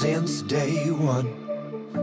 [0.00, 1.28] since day one.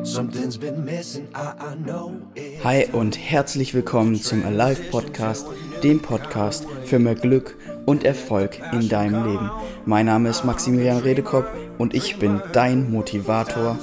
[0.05, 2.63] Something's been missing, I, I know it.
[2.63, 5.45] Hi und herzlich willkommen zum Alive Podcast,
[5.83, 9.51] dem Podcast für mehr Glück und Erfolg in deinem Leben.
[9.85, 11.45] Mein Name ist Maximilian Redekopp
[11.77, 13.77] und ich bin dein Motivator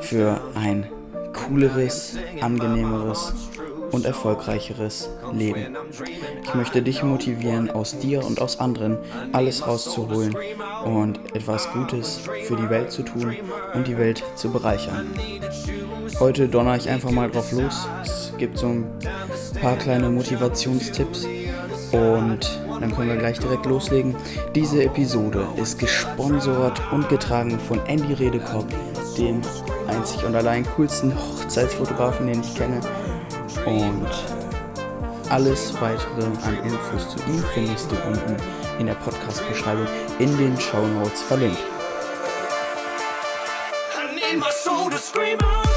[0.00, 0.86] für ein
[1.32, 3.32] cooleres, angenehmeres
[3.94, 5.76] und erfolgreicheres Leben.
[6.42, 8.98] Ich möchte dich motivieren, aus dir und aus anderen
[9.32, 10.36] alles rauszuholen
[10.84, 13.36] und etwas Gutes für die Welt zu tun
[13.74, 15.06] und die Welt zu bereichern.
[16.20, 17.88] Heute donner ich einfach mal drauf los.
[18.02, 18.86] Es gibt so ein
[19.60, 21.26] paar kleine Motivationstipps
[21.92, 24.16] und dann können wir gleich direkt loslegen.
[24.54, 28.66] Diese Episode ist gesponsert und getragen von Andy Redekopp,
[29.16, 29.40] dem
[29.86, 32.80] einzig und allein coolsten Hochzeitsfotografen, den ich kenne.
[33.66, 34.06] Und
[35.30, 38.36] alles weitere an Infos zu ihm findest du unten
[38.78, 39.86] in der Podcast-Beschreibung
[40.18, 41.58] in den Show Notes verlinkt.
[43.96, 45.73] I need my soul to scream out.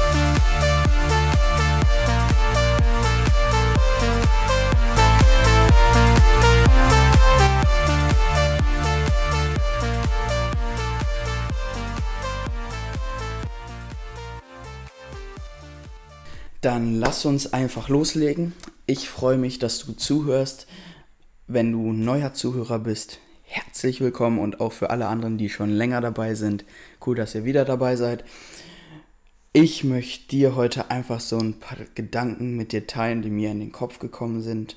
[16.60, 18.52] Dann lass uns einfach loslegen.
[18.86, 20.66] Ich freue mich, dass du zuhörst.
[21.46, 26.00] Wenn du neuer Zuhörer bist, herzlich willkommen und auch für alle anderen, die schon länger
[26.00, 26.64] dabei sind.
[27.06, 28.24] Cool, dass ihr wieder dabei seid.
[29.52, 33.60] Ich möchte dir heute einfach so ein paar Gedanken mit dir teilen, die mir in
[33.60, 34.76] den Kopf gekommen sind.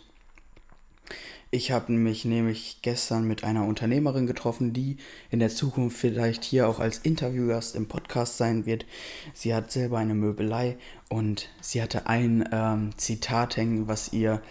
[1.54, 4.96] Ich habe mich nämlich gestern mit einer Unternehmerin getroffen, die
[5.30, 8.86] in der Zukunft vielleicht hier auch als Interviewgast im Podcast sein wird.
[9.34, 10.78] Sie hat selber eine Möbelei
[11.10, 14.42] und sie hatte ein ähm, Zitat hängen, was ihr,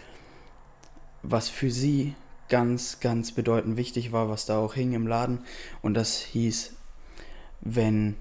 [1.22, 2.14] was für sie
[2.50, 5.38] ganz, ganz bedeutend wichtig war, was da auch hing im Laden.
[5.80, 6.74] Und das hieß,
[7.62, 8.16] wenn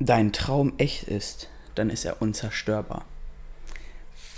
[0.00, 3.06] dein Traum echt ist, dann ist er unzerstörbar.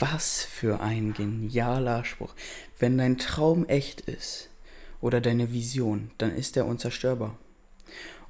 [0.00, 2.34] Was für ein genialer Spruch.
[2.78, 4.48] Wenn dein Traum echt ist
[5.02, 7.36] oder deine Vision, dann ist er unzerstörbar.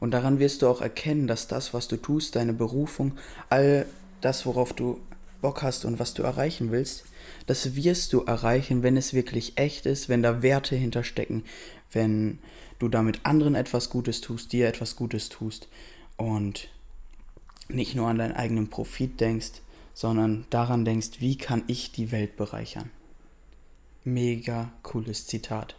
[0.01, 3.13] Und daran wirst du auch erkennen, dass das, was du tust, deine Berufung,
[3.51, 3.87] all
[4.21, 5.01] das, worauf du
[5.41, 7.05] Bock hast und was du erreichen willst,
[7.47, 11.45] das wirst du erreichen, wenn es wirklich echt ist, wenn da Werte hinterstecken,
[11.93, 12.41] wenn
[12.81, 15.69] du damit anderen etwas Gutes tust, dir etwas Gutes tust
[16.17, 16.69] und
[17.69, 19.61] nicht nur an deinen eigenen Profit denkst,
[19.95, 22.91] sondern daran denkst, wie kann ich die Welt bereichern.
[24.05, 25.75] Mega cooles Zitat.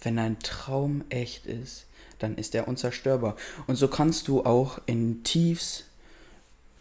[0.00, 1.86] Wenn ein Traum echt ist,
[2.18, 3.36] dann ist er unzerstörbar.
[3.66, 5.84] Und so kannst du auch in Tiefs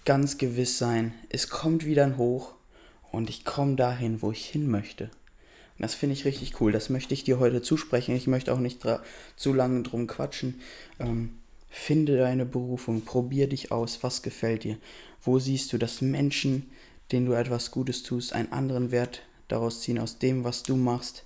[0.06, 2.53] ganz gewiss sein, es kommt wieder ein Hoch
[3.12, 5.06] und ich komme dahin, wo ich hin möchte.
[5.06, 6.72] Und das finde ich richtig cool.
[6.72, 8.16] Das möchte ich dir heute zusprechen.
[8.16, 8.81] Ich möchte auch nicht
[9.35, 10.62] zu lange drum quatschen.
[11.00, 11.40] Ähm,
[11.73, 14.78] finde deine Berufung, probier dich aus, was gefällt dir.
[15.23, 16.69] Wo siehst du, dass Menschen,
[17.11, 21.23] denen du etwas Gutes tust, einen anderen Wert daraus ziehen aus dem, was du machst?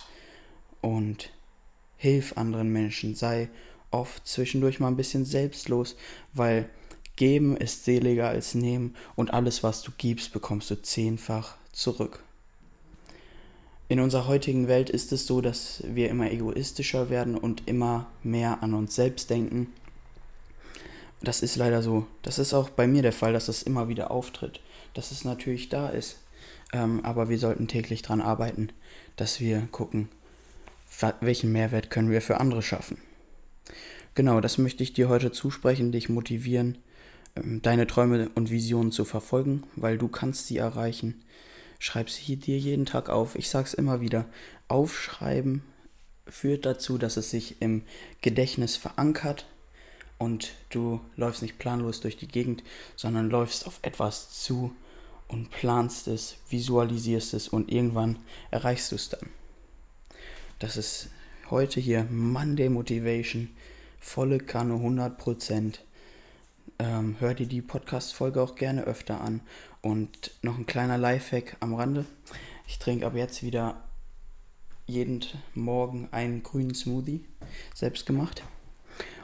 [0.80, 1.30] Und
[1.98, 3.50] hilf anderen Menschen, sei
[3.90, 5.96] oft zwischendurch mal ein bisschen selbstlos,
[6.32, 6.70] weil
[7.16, 12.24] geben ist seliger als nehmen und alles, was du gibst, bekommst du zehnfach zurück.
[13.88, 18.62] In unserer heutigen Welt ist es so, dass wir immer egoistischer werden und immer mehr
[18.62, 19.72] an uns selbst denken
[21.20, 22.06] das ist leider so.
[22.22, 24.60] Das ist auch bei mir der Fall, dass das immer wieder auftritt.
[24.94, 26.18] Dass es natürlich da ist.
[26.72, 28.70] Ähm, aber wir sollten täglich daran arbeiten,
[29.16, 30.08] dass wir gucken,
[31.20, 32.98] welchen Mehrwert können wir für andere schaffen.
[34.14, 36.78] Genau, das möchte ich dir heute zusprechen, dich motivieren,
[37.36, 41.22] ähm, deine Träume und Visionen zu verfolgen, weil du kannst sie erreichen.
[41.78, 43.36] Schreib sie dir jeden Tag auf.
[43.36, 44.26] Ich sage es immer wieder.
[44.66, 45.62] Aufschreiben
[46.26, 47.82] führt dazu, dass es sich im
[48.20, 49.46] Gedächtnis verankert
[50.18, 52.62] und du läufst nicht planlos durch die Gegend,
[52.96, 54.72] sondern läufst auf etwas zu
[55.28, 58.18] und planst es, visualisierst es und irgendwann
[58.50, 59.28] erreichst du es dann.
[60.58, 61.10] Das ist
[61.50, 63.50] heute hier Monday Motivation,
[64.00, 65.78] volle Kanne 100%.
[66.80, 69.40] Ähm, hör dir die Podcast-Folge auch gerne öfter an.
[69.80, 72.04] Und noch ein kleiner Lifehack am Rande.
[72.66, 73.84] Ich trinke ab jetzt wieder
[74.86, 75.24] jeden
[75.54, 77.24] Morgen einen grünen Smoothie,
[77.74, 78.42] selbst gemacht.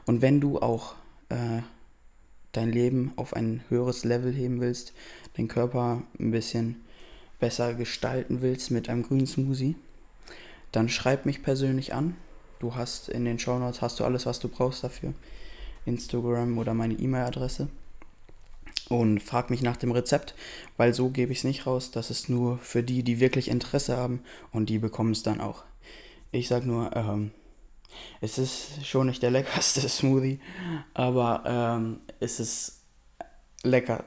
[0.06, 0.95] Und wenn du auch
[1.29, 1.62] äh,
[2.53, 4.93] dein Leben auf ein höheres Level heben willst,
[5.37, 6.85] deinen Körper ein bisschen
[7.41, 9.77] besser gestalten willst mit einem grünen Smoothie,
[10.73, 12.17] dann schreib mich persönlich an.
[12.59, 15.12] Du hast in den Show Notes hast du alles, was du brauchst dafür.
[15.85, 17.69] Instagram oder meine E-Mail-Adresse.
[18.89, 20.35] Und frag mich nach dem Rezept,
[20.77, 21.91] weil so gebe ich es nicht raus.
[21.91, 24.21] Das ist nur für die, die wirklich Interesse haben
[24.53, 25.65] und die bekommen es dann auch.
[26.33, 27.31] Ich sag nur, ähm,
[28.20, 30.41] Es ist schon nicht der leckerste Smoothie,
[30.94, 32.82] aber ähm, es ist
[33.62, 34.05] lecker,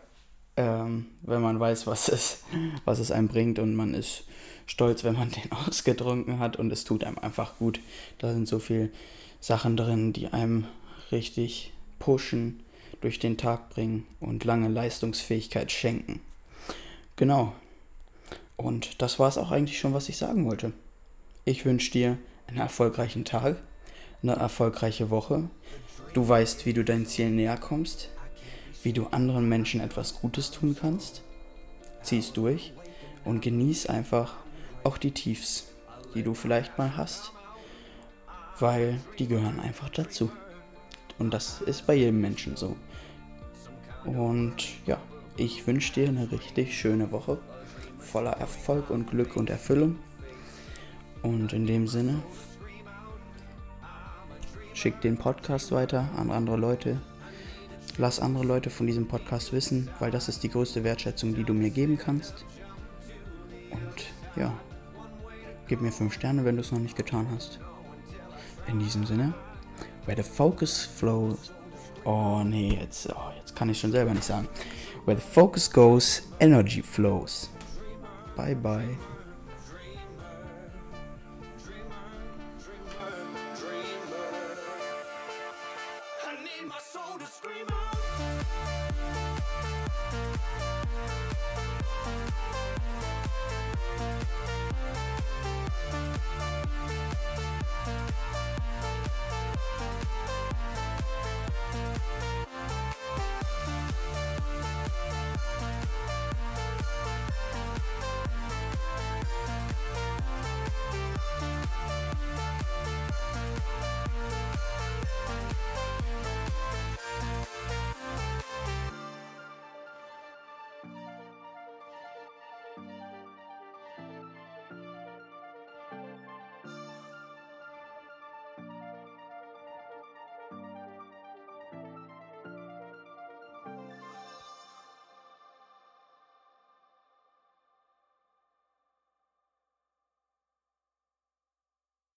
[0.55, 2.43] ähm, wenn man weiß, was es,
[2.85, 4.23] was es einem bringt und man ist
[4.65, 7.79] stolz, wenn man den ausgetrunken hat und es tut einem einfach gut.
[8.19, 8.89] Da sind so viele
[9.39, 10.65] Sachen drin, die einem
[11.11, 12.63] richtig pushen,
[13.01, 16.19] durch den Tag bringen und lange Leistungsfähigkeit schenken.
[17.15, 17.53] Genau.
[18.55, 20.73] Und das war es auch eigentlich schon, was ich sagen wollte.
[21.45, 22.17] Ich wünsche dir
[22.47, 23.57] einen erfolgreichen Tag,
[24.23, 25.49] eine erfolgreiche Woche.
[26.13, 28.09] Du weißt, wie du dein Ziel näher kommst,
[28.83, 31.23] wie du anderen Menschen etwas Gutes tun kannst.
[32.01, 32.73] Zieh durch
[33.25, 34.35] und genieß einfach
[34.83, 35.65] auch die Tiefs,
[36.15, 37.31] die du vielleicht mal hast,
[38.59, 40.31] weil die gehören einfach dazu.
[41.19, 42.75] Und das ist bei jedem Menschen so.
[44.05, 44.99] Und ja,
[45.35, 47.39] ich wünsche dir eine richtig schöne Woche
[47.99, 49.99] voller Erfolg und Glück und Erfüllung.
[51.21, 52.23] Und in dem Sinne,
[54.77, 57.01] schick den Podcast weiter an andere Leute.
[57.97, 61.53] Lass andere Leute von diesem Podcast wissen, weil das ist die größte Wertschätzung, die du
[61.53, 62.45] mir geben kannst.
[63.71, 64.53] Und ja,
[65.67, 67.59] gib mir 5 Sterne, wenn du es noch nicht getan hast.
[68.67, 69.33] In diesem Sinne,
[70.05, 71.51] where the focus flows.
[72.03, 74.47] Oh nee, jetzt, oh, jetzt kann ich schon selber nicht sagen.
[75.05, 77.49] Where the focus goes, energy flows.
[78.35, 79.16] Bye bye.
[86.87, 87.87] Soul to scream out.